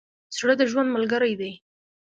زړه 0.37 0.53
د 0.57 0.61
ژوند 0.71 0.89
ملګری 0.95 1.33
دی. 1.41 1.51